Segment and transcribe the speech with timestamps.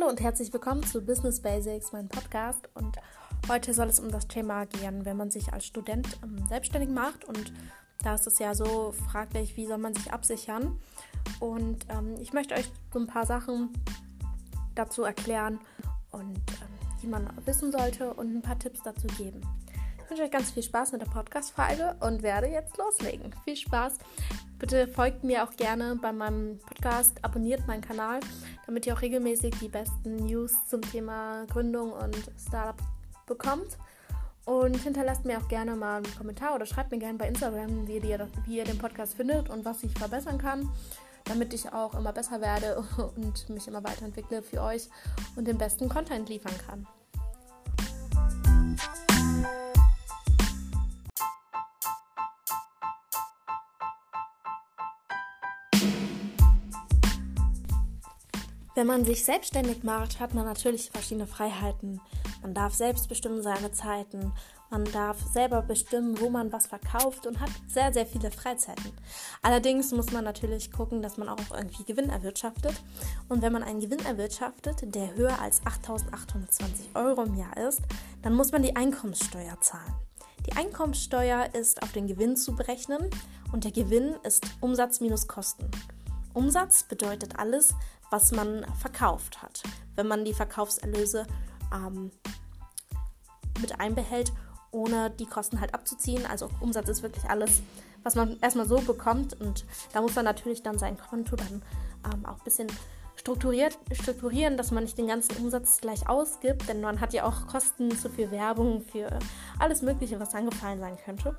[0.00, 2.70] Hallo und herzlich willkommen zu Business Basics, mein Podcast.
[2.72, 2.96] Und
[3.48, 7.26] heute soll es um das Thema gehen, wenn man sich als Student ähm, selbstständig macht.
[7.26, 7.52] Und
[8.02, 10.80] da ist es ja so fraglich, wie soll man sich absichern.
[11.38, 13.74] Und ähm, ich möchte euch so ein paar Sachen
[14.74, 15.60] dazu erklären
[16.12, 19.42] und ähm, die man wissen sollte und ein paar Tipps dazu geben.
[20.02, 23.34] Ich wünsche euch ganz viel Spaß mit der Podcast-Folge und werde jetzt loslegen.
[23.44, 23.98] Viel Spaß!
[24.60, 28.20] Bitte folgt mir auch gerne bei meinem Podcast, abonniert meinen Kanal,
[28.66, 32.76] damit ihr auch regelmäßig die besten News zum Thema Gründung und Startup
[33.26, 33.78] bekommt.
[34.44, 37.98] Und hinterlasst mir auch gerne mal einen Kommentar oder schreibt mir gerne bei Instagram, wie
[37.98, 40.68] ihr, wie ihr den Podcast findet und was ich verbessern kann,
[41.24, 42.84] damit ich auch immer besser werde
[43.16, 44.90] und mich immer weiterentwickle für euch
[45.36, 46.86] und den besten Content liefern kann.
[58.80, 62.00] Wenn man sich selbstständig macht, hat man natürlich verschiedene Freiheiten.
[62.40, 64.32] Man darf selbst bestimmen seine Zeiten.
[64.70, 68.90] Man darf selber bestimmen, wo man was verkauft und hat sehr, sehr viele Freizeiten.
[69.42, 72.72] Allerdings muss man natürlich gucken, dass man auch irgendwie Gewinn erwirtschaftet.
[73.28, 77.82] Und wenn man einen Gewinn erwirtschaftet, der höher als 8.820 Euro im Jahr ist,
[78.22, 79.92] dann muss man die Einkommenssteuer zahlen.
[80.46, 83.10] Die Einkommenssteuer ist auf den Gewinn zu berechnen
[83.52, 85.70] und der Gewinn ist Umsatz minus Kosten.
[86.34, 87.74] Umsatz bedeutet alles,
[88.10, 89.62] was man verkauft hat.
[89.94, 91.26] Wenn man die Verkaufserlöse
[91.72, 92.10] ähm,
[93.60, 94.32] mit einbehält,
[94.72, 96.26] ohne die Kosten halt abzuziehen.
[96.26, 97.62] Also Umsatz ist wirklich alles,
[98.02, 99.40] was man erstmal so bekommt.
[99.40, 101.62] Und da muss man natürlich dann sein Konto dann
[102.12, 102.68] ähm, auch ein bisschen
[103.16, 107.46] strukturiert, strukturieren, dass man nicht den ganzen Umsatz gleich ausgibt, denn man hat ja auch
[107.48, 109.10] Kosten zu viel Werbung, für
[109.58, 111.36] alles Mögliche, was angefallen sein könnte,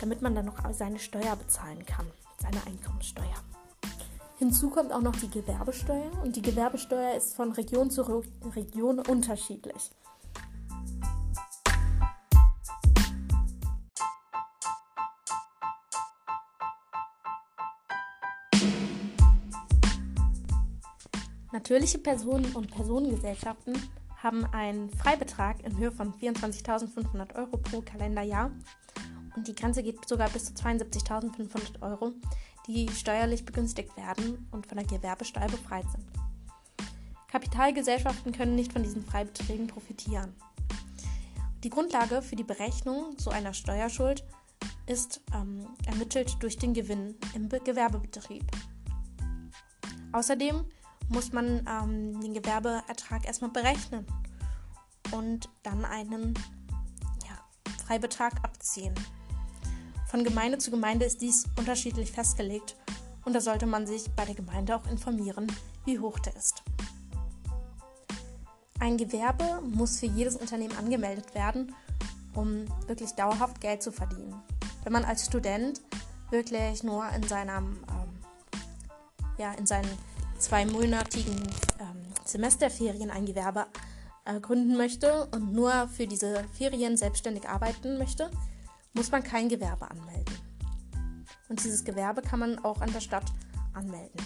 [0.00, 2.06] damit man dann noch seine Steuer bezahlen kann,
[2.38, 3.36] seine Einkommenssteuer.
[4.40, 8.00] Hinzu kommt auch noch die Gewerbesteuer und die Gewerbesteuer ist von Region zu
[8.56, 9.90] Region unterschiedlich.
[21.52, 23.74] Natürliche Personen und Personengesellschaften
[24.22, 28.50] haben einen Freibetrag in Höhe von 24.500 Euro pro Kalenderjahr
[29.36, 32.12] und die Grenze geht sogar bis zu 72.500 Euro
[32.70, 36.06] die steuerlich begünstigt werden und von der Gewerbesteuer befreit sind.
[37.28, 40.34] Kapitalgesellschaften können nicht von diesen Freibeträgen profitieren.
[41.62, 44.24] Die Grundlage für die Berechnung so einer Steuerschuld
[44.86, 48.44] ist ähm, ermittelt durch den Gewinn im Be Gewerbebetrieb.
[50.12, 50.64] Außerdem
[51.08, 54.06] muss man ähm, den Gewerbeertrag erstmal berechnen
[55.12, 56.34] und dann einen
[57.24, 57.38] ja,
[57.84, 58.94] Freibetrag abziehen.
[60.10, 62.74] Von Gemeinde zu Gemeinde ist dies unterschiedlich festgelegt
[63.24, 65.46] und da sollte man sich bei der Gemeinde auch informieren,
[65.84, 66.64] wie hoch der ist.
[68.80, 71.76] Ein Gewerbe muss für jedes Unternehmen angemeldet werden,
[72.34, 74.34] um wirklich dauerhaft Geld zu verdienen.
[74.82, 75.80] Wenn man als Student
[76.30, 78.18] wirklich nur in seinem ähm,
[79.38, 79.90] ja, in seinen
[80.40, 81.40] zweimonatigen
[81.78, 83.66] ähm, Semesterferien ein Gewerbe
[84.24, 88.28] äh, gründen möchte und nur für diese Ferien selbstständig arbeiten möchte,
[88.92, 90.34] muss man kein Gewerbe anmelden.
[91.48, 93.26] Und dieses Gewerbe kann man auch an der Stadt
[93.72, 94.20] anmelden.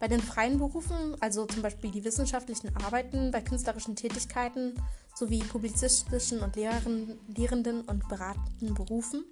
[0.00, 4.74] Bei den freien Berufen, also zum Beispiel die wissenschaftlichen Arbeiten, bei künstlerischen Tätigkeiten
[5.14, 9.24] sowie publizistischen und Lehrern, lehrenden und beratenden Berufen,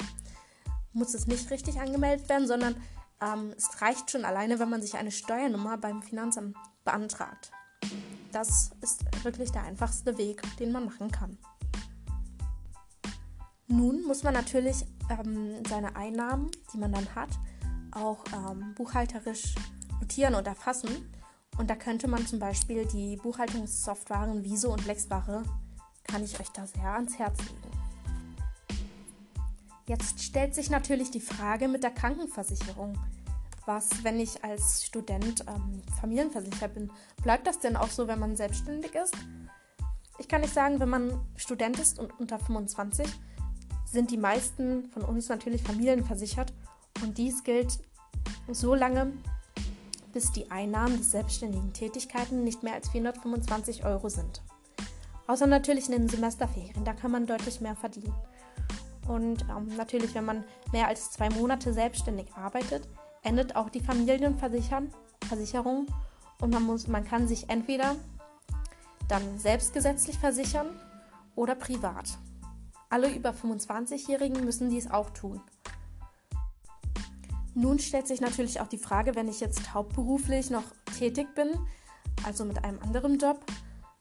[0.93, 2.77] muss es nicht richtig angemeldet werden, sondern
[3.23, 7.51] ähm, es reicht schon alleine, wenn man sich eine Steuernummer beim Finanzamt beantragt.
[8.33, 11.39] Das ist wirklich der einfachste Weg, den man machen kann.
[13.69, 17.29] Nun muss man natürlich ähm, seine Einnahmen, die man dann hat,
[17.93, 19.55] auch ähm, buchhalterisch
[20.01, 20.89] notieren und erfassen.
[21.59, 25.43] Und da könnte man zum Beispiel die Buchhaltungssoftwaren Viso und Lexware,
[26.05, 27.79] kann ich euch da sehr ans Herz legen.
[29.87, 32.99] Jetzt stellt sich natürlich die Frage mit der Krankenversicherung.
[33.67, 36.91] Was, wenn ich als Student ähm, familienversichert bin?
[37.23, 39.15] Bleibt das denn auch so, wenn man selbstständig ist?
[40.19, 43.07] Ich kann nicht sagen, wenn man Student ist und unter 25,
[43.91, 46.53] sind die meisten von uns natürlich familienversichert
[47.03, 47.79] und dies gilt
[48.51, 49.13] so lange,
[50.13, 54.43] bis die Einnahmen des selbstständigen Tätigkeiten nicht mehr als 425 Euro sind.
[55.27, 58.15] Außer natürlich in den Semesterferien, da kann man deutlich mehr verdienen.
[59.07, 62.89] Und ähm, natürlich, wenn man mehr als zwei Monate selbstständig arbeitet,
[63.23, 65.87] endet auch die Familienversicherung
[66.41, 67.97] und man, muss, man kann sich entweder
[69.09, 70.67] dann selbstgesetzlich versichern
[71.35, 72.19] oder privat.
[72.91, 75.41] Alle über 25-Jährigen müssen dies auch tun.
[77.55, 80.65] Nun stellt sich natürlich auch die Frage, wenn ich jetzt hauptberuflich noch
[80.97, 81.49] tätig bin,
[82.25, 83.45] also mit einem anderen Job,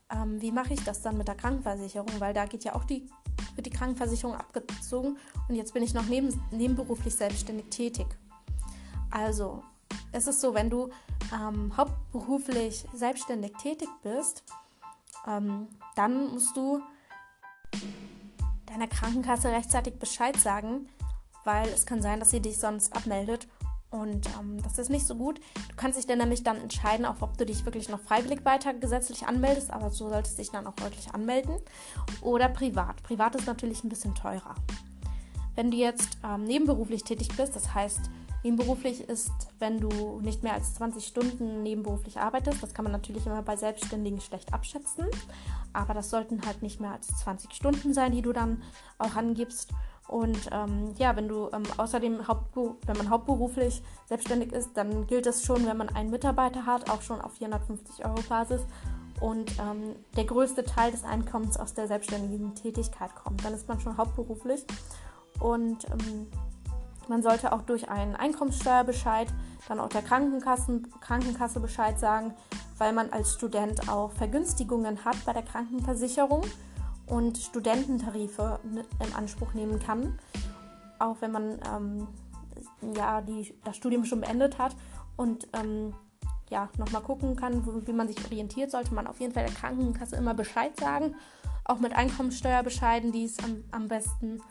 [0.09, 2.07] ähm, wie mache ich das dann mit der Krankenversicherung?
[2.19, 3.09] Weil da geht ja auch die,
[3.55, 5.17] wird die Krankenversicherung abgezogen
[5.49, 8.07] und jetzt bin ich noch neben, nebenberuflich selbstständig tätig.
[9.11, 9.63] Also,
[10.11, 10.89] es ist so, wenn du
[11.33, 14.43] ähm, hauptberuflich selbstständig tätig bist,
[15.27, 16.81] ähm, dann musst du
[18.77, 20.87] deiner Krankenkasse rechtzeitig Bescheid sagen,
[21.43, 23.47] weil es kann sein, dass sie dich sonst abmeldet
[23.89, 25.39] und ähm, das ist nicht so gut.
[25.69, 28.73] Du kannst dich dann nämlich dann entscheiden, auch ob du dich wirklich noch freiwillig weiter
[28.73, 31.57] gesetzlich anmeldest, aber so solltest du dich dann auch wirklich anmelden.
[32.21, 33.01] Oder privat.
[33.03, 34.55] Privat ist natürlich ein bisschen teurer.
[35.55, 38.01] Wenn du jetzt ähm, nebenberuflich tätig bist, das heißt,
[38.47, 43.25] nebenberuflich ist, wenn du nicht mehr als 20 Stunden nebenberuflich arbeitest, das kann man natürlich
[43.25, 45.05] immer bei Selbstständigen schlecht abschätzen,
[45.73, 48.63] aber das sollten halt nicht mehr als 20 Stunden sein, die du dann
[48.99, 49.71] auch angibst.
[50.07, 52.19] Und ähm, ja, wenn du ähm, außerdem,
[52.85, 57.01] wenn man hauptberuflich selbstständig ist, dann gilt es schon, wenn man einen Mitarbeiter hat, auch
[57.01, 58.61] schon auf 450 Euro Basis
[59.19, 63.43] und ähm, der größte Teil des Einkommens aus der selbstständigen Tätigkeit kommt.
[63.43, 64.63] Dann ist man schon hauptberuflich
[65.41, 66.27] und ähm,
[67.09, 69.27] man sollte auch durch einen Einkommenssteuerbescheid
[69.67, 72.33] dann auch der Krankenkassen, Krankenkasse Bescheid sagen,
[72.77, 76.41] weil man als Student auch Vergünstigungen hat bei der Krankenversicherung
[77.07, 80.17] und Studententarife in Anspruch nehmen kann,
[80.99, 82.07] auch wenn man ähm,
[82.95, 84.75] ja, die, das Studium schon beendet hat
[85.15, 85.93] und ähm,
[86.49, 90.15] ja, nochmal gucken kann, wie man sich orientiert, sollte man auf jeden Fall der Krankenkasse
[90.15, 91.15] immer Bescheid sagen.
[91.65, 94.41] Auch mit Einkommensteuerbescheiden, die ist am, am besten.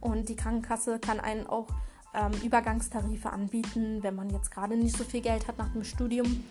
[0.00, 1.66] Und die Krankenkasse kann einen auch
[2.14, 6.44] ähm, Übergangstarife anbieten, wenn man jetzt gerade nicht so viel Geld hat nach dem Studium.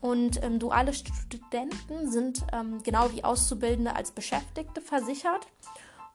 [0.00, 5.46] Und ähm, duale Studenten sind ähm, genau wie Auszubildende als Beschäftigte versichert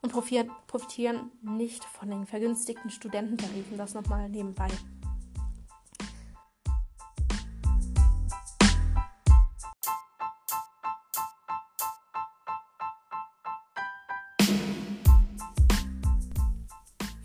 [0.01, 3.77] und profitieren nicht von den vergünstigten Studententarifen.
[3.77, 4.67] Das nochmal nebenbei.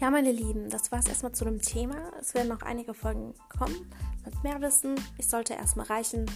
[0.06, 1.96] Ja, meine Lieben, das war es erstmal zu dem Thema.
[2.20, 3.92] Es werden noch einige Folgen kommen
[4.24, 4.94] mit mehr Wissen.
[5.18, 6.30] Ich sollte erstmal reichen.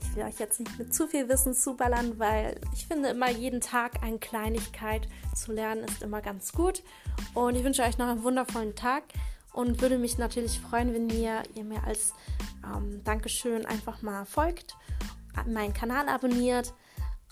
[0.00, 3.60] Ich will euch jetzt nicht mit zu viel Wissen zuballern, weil ich finde immer jeden
[3.60, 6.82] Tag eine Kleinigkeit zu lernen ist immer ganz gut.
[7.34, 9.04] Und ich wünsche euch noch einen wundervollen Tag
[9.52, 12.14] und würde mich natürlich freuen, wenn ihr, ihr mir als
[12.64, 14.76] ähm, Dankeschön einfach mal folgt,
[15.46, 16.74] meinen Kanal abonniert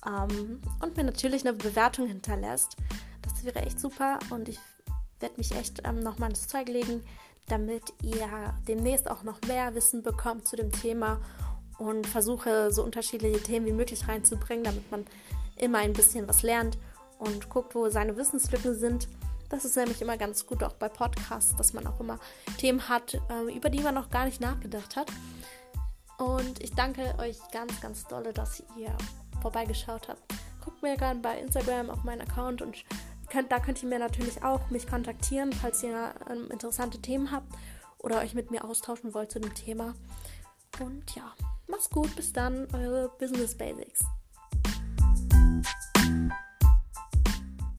[0.07, 2.77] ähm, und mir natürlich eine Bewertung hinterlässt.
[3.23, 4.61] Das wäre echt super und ich
[5.23, 7.03] werde mich echt ähm, nochmal ins Zeug legen,
[7.47, 11.21] damit ihr demnächst auch noch mehr Wissen bekommt zu dem Thema
[11.79, 15.07] und versuche so unterschiedliche Themen wie möglich reinzubringen, damit man
[15.57, 16.79] immer ein bisschen was lernt
[17.19, 19.09] und guckt, wo seine Wissenslücken sind.
[19.49, 22.19] Das ist nämlich immer ganz gut auch bei Podcasts, dass man auch immer
[22.59, 25.11] Themen hat, äh, über die man noch gar nicht nachgedacht hat.
[26.19, 28.97] Und ich danke euch ganz, ganz dolle, dass ihr
[29.41, 30.23] vorbeigeschaut habt.
[30.65, 32.77] Guckt mir gerne bei Instagram auf meinen Account und
[33.33, 37.51] könnt, da könnt ihr mir natürlich auch mich kontaktieren, falls ihr ähm, interessante Themen habt
[37.99, 39.95] oder euch mit mir austauschen wollt zu dem Thema.
[40.81, 41.33] Und ja,
[41.67, 44.05] macht's gut, bis dann, eure Business Basics.